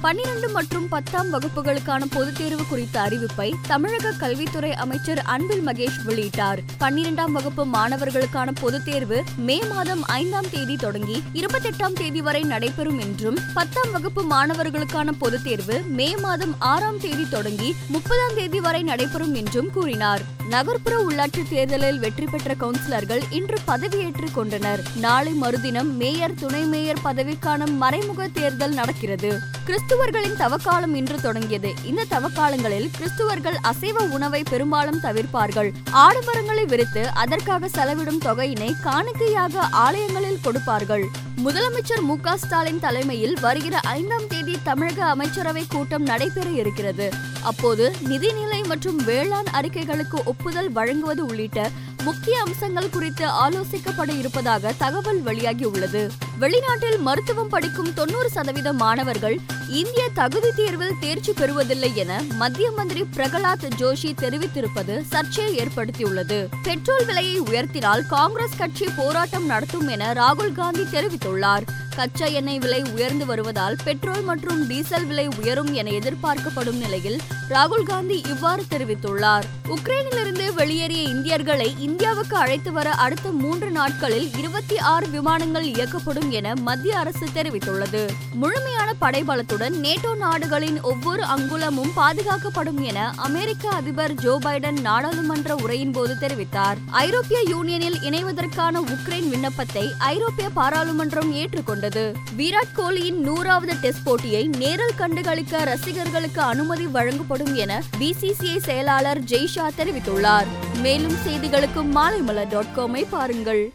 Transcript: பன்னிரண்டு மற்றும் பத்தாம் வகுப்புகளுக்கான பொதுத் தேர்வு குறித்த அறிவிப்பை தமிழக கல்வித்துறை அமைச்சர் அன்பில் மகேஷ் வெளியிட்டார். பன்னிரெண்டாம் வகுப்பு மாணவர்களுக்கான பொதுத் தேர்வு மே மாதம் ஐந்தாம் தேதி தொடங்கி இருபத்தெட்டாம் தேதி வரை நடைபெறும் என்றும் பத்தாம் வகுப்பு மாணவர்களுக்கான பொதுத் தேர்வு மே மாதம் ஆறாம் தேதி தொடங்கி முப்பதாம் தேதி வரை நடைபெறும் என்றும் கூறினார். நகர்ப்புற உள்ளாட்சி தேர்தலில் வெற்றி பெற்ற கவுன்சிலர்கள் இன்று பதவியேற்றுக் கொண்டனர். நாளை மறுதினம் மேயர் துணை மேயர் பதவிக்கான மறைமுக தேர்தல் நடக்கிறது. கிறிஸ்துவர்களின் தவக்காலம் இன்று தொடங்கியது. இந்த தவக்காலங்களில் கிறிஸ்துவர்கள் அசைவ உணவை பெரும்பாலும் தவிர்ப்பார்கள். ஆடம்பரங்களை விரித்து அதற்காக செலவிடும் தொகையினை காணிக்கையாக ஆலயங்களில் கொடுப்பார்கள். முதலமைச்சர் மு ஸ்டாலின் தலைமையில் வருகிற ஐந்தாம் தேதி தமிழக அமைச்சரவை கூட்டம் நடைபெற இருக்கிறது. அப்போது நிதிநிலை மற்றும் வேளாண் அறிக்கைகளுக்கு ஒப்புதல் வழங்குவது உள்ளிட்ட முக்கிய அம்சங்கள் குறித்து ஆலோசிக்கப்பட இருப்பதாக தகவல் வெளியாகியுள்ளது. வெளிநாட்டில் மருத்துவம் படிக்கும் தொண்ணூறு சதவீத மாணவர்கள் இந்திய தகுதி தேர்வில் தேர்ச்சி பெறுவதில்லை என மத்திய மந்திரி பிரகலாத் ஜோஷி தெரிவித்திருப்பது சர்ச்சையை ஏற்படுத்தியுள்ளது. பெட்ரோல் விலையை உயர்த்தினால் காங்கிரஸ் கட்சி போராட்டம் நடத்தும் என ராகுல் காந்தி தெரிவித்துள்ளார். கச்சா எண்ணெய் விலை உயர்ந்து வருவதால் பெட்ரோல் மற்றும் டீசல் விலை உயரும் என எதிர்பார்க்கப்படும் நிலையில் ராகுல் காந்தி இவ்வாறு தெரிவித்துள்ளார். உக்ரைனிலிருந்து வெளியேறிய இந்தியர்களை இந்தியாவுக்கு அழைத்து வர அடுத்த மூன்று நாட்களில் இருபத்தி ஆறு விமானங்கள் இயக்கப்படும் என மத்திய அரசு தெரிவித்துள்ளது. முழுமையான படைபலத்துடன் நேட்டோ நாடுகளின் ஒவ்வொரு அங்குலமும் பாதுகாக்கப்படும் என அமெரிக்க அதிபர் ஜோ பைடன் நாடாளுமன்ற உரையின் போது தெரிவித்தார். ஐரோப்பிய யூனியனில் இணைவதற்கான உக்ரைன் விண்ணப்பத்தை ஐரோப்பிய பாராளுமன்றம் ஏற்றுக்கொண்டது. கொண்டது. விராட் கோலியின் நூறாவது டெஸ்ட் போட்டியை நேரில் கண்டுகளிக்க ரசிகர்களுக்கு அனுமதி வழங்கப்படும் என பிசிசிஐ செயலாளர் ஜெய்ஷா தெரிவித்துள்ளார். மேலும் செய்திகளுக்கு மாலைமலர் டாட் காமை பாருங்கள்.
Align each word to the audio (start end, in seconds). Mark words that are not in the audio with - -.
பன்னிரண்டு 0.00 0.48
மற்றும் 0.48 0.88
பத்தாம் 0.88 1.32
வகுப்புகளுக்கான 1.32 2.04
பொதுத் 2.10 2.34
தேர்வு 2.34 2.66
குறித்த 2.68 3.00
அறிவிப்பை 3.00 3.52
தமிழக 3.66 4.12
கல்வித்துறை 4.12 4.74
அமைச்சர் 4.74 5.18
அன்பில் 5.18 5.66
மகேஷ் 5.66 6.00
வெளியிட்டார். 6.06 6.58
பன்னிரெண்டாம் 6.80 7.30
வகுப்பு 7.30 7.66
மாணவர்களுக்கான 7.66 8.48
பொதுத் 8.60 8.84
தேர்வு 8.84 9.24
மே 9.36 9.62
மாதம் 9.70 10.04
ஐந்தாம் 10.04 10.50
தேதி 10.50 10.76
தொடங்கி 10.76 11.22
இருபத்தெட்டாம் 11.32 11.92
தேதி 11.92 12.20
வரை 12.20 12.42
நடைபெறும் 12.42 12.98
என்றும் 12.98 13.38
பத்தாம் 13.54 13.92
வகுப்பு 13.92 14.24
மாணவர்களுக்கான 14.30 15.12
பொதுத் 15.18 15.44
தேர்வு 15.44 15.80
மே 15.88 16.16
மாதம் 16.16 16.54
ஆறாம் 16.58 17.00
தேதி 17.00 17.28
தொடங்கி 17.28 17.74
முப்பதாம் 17.88 18.34
தேதி 18.34 18.60
வரை 18.60 18.82
நடைபெறும் 18.82 19.34
என்றும் 19.34 19.70
கூறினார். 19.70 20.34
நகர்ப்புற 20.48 21.04
உள்ளாட்சி 21.08 21.48
தேர்தலில் 21.50 21.98
வெற்றி 21.98 22.24
பெற்ற 22.24 22.54
கவுன்சிலர்கள் 22.54 23.22
இன்று 23.30 23.58
பதவியேற்றுக் 23.66 24.34
கொண்டனர். 24.34 24.82
நாளை 24.96 25.32
மறுதினம் 25.32 25.96
மேயர் 25.96 26.34
துணை 26.34 26.62
மேயர் 26.62 26.98
பதவிக்கான 27.04 27.66
மறைமுக 27.66 28.28
தேர்தல் 28.28 28.72
நடக்கிறது. 28.72 29.38
கிறிஸ்துவர்களின் 29.86 30.36
தவக்காலம் 30.36 30.94
இன்று 30.94 31.20
தொடங்கியது. 31.20 31.74
இந்த 31.84 32.04
தவக்காலங்களில் 32.04 32.90
கிறிஸ்துவர்கள் 32.98 33.56
அசைவ 33.60 34.04
உணவை 34.04 34.42
பெரும்பாலும் 34.50 34.98
தவிர்ப்பார்கள். 35.02 35.72
ஆடம்பரங்களை 35.92 36.64
விரித்து 36.66 37.08
அதற்காக 37.08 37.68
செலவிடும் 37.68 38.20
தொகையினை 38.24 38.72
காணிக்கையாக 38.82 39.58
ஆலயங்களில் 39.58 40.40
கொடுப்பார்கள். 40.42 41.04
முதலமைச்சர் 41.44 42.00
மு 42.00 42.16
ஸ்டாலின் 42.36 42.80
தலைமையில் 42.80 43.36
வருகிற 43.40 43.80
ஐந்தாம் 43.80 44.26
தேதி 44.28 44.58
தமிழக 44.62 45.04
அமைச்சரவை 45.04 45.64
கூட்டம் 45.68 46.02
நடைபெற 46.02 46.50
இருக்கிறது. 46.50 47.12
அப்போது 47.42 47.94
நிதிநிலை 48.04 48.66
மற்றும் 48.66 48.96
வேளாண் 48.96 49.50
அறிக்கைகளுக்கு 49.52 50.18
ஒப்புதல் 50.24 50.72
வழங்குவது 50.72 51.26
உள்ளிட்ட 51.26 51.70
முக்கிய 52.06 52.40
அம்சங்கள் 52.40 52.90
குறித்து 52.90 53.26
ஆலோசிக்கப்பட 53.26 54.18
இருப்பதாக 54.18 54.72
தகவல் 54.78 55.22
வெளியாகியுள்ளது. 55.24 56.08
வெளிநாட்டில் 56.40 56.98
மருத்துவம் 56.98 57.48
படிக்கும் 57.48 57.94
தொண்ணூறு 57.94 58.28
சதவீத 58.30 58.72
மாணவர்கள் 58.72 59.38
இந்திய 59.68 60.08
தகுதி 60.14 60.50
தேர்வில் 60.56 60.98
தேர்ச்சி 61.00 61.32
பெறுவதில்லை 61.32 61.94
என 61.94 62.22
மத்திய 62.28 62.70
மந்திரி 62.70 63.04
பிரகலாத் 63.16 63.68
ஜோஷி 63.78 64.12
தெரிவித்திருப்பது 64.22 65.00
சர்ச்சையை 65.02 65.56
ஏற்படுத்தியுள்ளது. 65.56 66.46
பெட்ரோல் 66.62 67.04
விலையை 67.04 67.40
உயர்த்தினால் 67.40 68.06
காங்கிரஸ் 68.06 68.56
கட்சி 68.56 68.86
போராட்டம் 68.96 69.46
நடத்தும் 69.46 69.88
என 69.88 70.12
ராகுல் 70.12 70.52
காந்தி 70.52 70.82
தெரிவித்துள்ளார். 70.82 71.66
கச்சா 71.96 72.26
எண்ணெய் 72.26 72.58
விலை 72.58 72.82
உயர்ந்து 72.82 73.26
வருவதால் 73.26 73.76
பெட்ரோல் 73.84 74.22
மற்றும் 74.22 74.66
டீசல் 74.66 75.06
விலை 75.06 75.28
உயரும் 75.40 75.74
என 75.74 75.90
எதிர்பார்க்கப்படும் 75.90 76.78
நிலையில் 76.78 77.20
ராகுல் 77.48 77.82
காந்தி 77.82 78.22
இவ்வாறு 78.28 78.64
தெரிவித்துள்ளார். 78.70 79.42
உக்ரைனிலிருந்து 79.68 80.54
வெளியேறிய 80.54 81.02
இந்தியர்களை 81.02 81.74
இந்தியாவுக்கு 81.78 82.36
அழைத்து 82.36 82.72
வர 82.72 82.90
அடுத்த 82.90 83.30
மூன்று 83.30 83.70
நாட்களில் 83.70 84.36
இருபத்தி 84.38 84.78
ஆறு 84.78 85.08
விமானங்கள் 85.08 85.64
இயக்கப்படும் 85.64 86.30
என 86.30 86.54
மத்திய 86.54 86.98
அரசு 86.98 87.26
தெரிவித்துள்ளது. 87.34 88.08
முழுமையான 88.32 88.94
படைபலத்துடன் 89.00 89.76
நேட்டோ 89.82 90.16
நாடுகளின் 90.16 90.80
ஒவ்வொரு 90.80 91.22
அங்குலமும் 91.22 91.92
பாதுகாக்கப்படும் 91.96 92.80
என 92.80 93.12
அமெரிக்க 93.16 93.68
அதிபர் 93.68 94.14
ஜோ 94.14 94.38
பைடன் 94.42 94.80
நாடாளுமன்ற 94.80 95.54
உரையின் 95.54 95.92
போது 95.92 96.14
தெரிவித்தார். 96.14 96.76
ஐரோப்பிய 96.90 97.42
யூனியனில் 97.48 97.98
இணைவதற்கான 98.02 98.80
உக்ரைன் 98.80 99.28
விண்ணப்பத்தை 99.28 99.92
ஐரோப்பிய 99.98 100.50
பாராளுமன்றம் 100.50 101.34
ஏற்றுக்கொண்டது. 101.34 101.84
கொண்டது. 101.86 102.12
விராட் 102.36 102.74
கோலியின் 102.74 103.20
நூறாவது 103.20 103.74
டெஸ்ட் 103.80 104.02
போட்டியை 104.02 104.46
நேரில் 104.46 104.96
கண்டுகளிக்க 104.98 105.64
ரசிகர்களுக்கு 105.64 106.40
அனுமதி 106.40 106.86
வழங்கப்படும் 106.86 107.54
என 107.54 107.82
பிசிசிஐ 107.98 108.56
செயலாளர் 108.58 109.22
ஜெய்ஷா 109.22 109.70
தெரிவித்துள்ளார். 109.78 110.46
மேலும் 110.80 111.16
செய்திகளுக்கு 111.26 111.82
மாலைமலர் 111.94 112.48
டாட் 112.48 112.72
காமை 112.76 113.04
பாருங்கள். 113.10 113.72